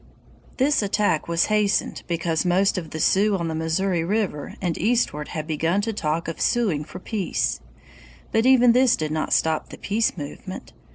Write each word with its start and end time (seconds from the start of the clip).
"This 0.57 0.81
attack 0.81 1.27
was 1.27 1.45
hastened 1.45 2.01
because 2.07 2.43
most 2.43 2.75
of 2.75 2.89
the 2.89 2.99
Sioux 2.99 3.35
on 3.37 3.49
the 3.49 3.53
Missouri 3.53 4.03
River 4.03 4.55
and 4.59 4.75
eastward 4.79 5.27
had 5.27 5.45
begun 5.45 5.79
to 5.81 5.93
talk 5.93 6.27
of 6.27 6.41
suing 6.41 6.83
for 6.83 6.97
peace. 6.97 7.59
But 8.31 8.47
even 8.47 8.71
this 8.71 8.95
did 8.95 9.11
not 9.11 9.31
stop 9.31 9.69
the 9.69 9.77
peace 9.77 10.17
movement. 10.17 10.73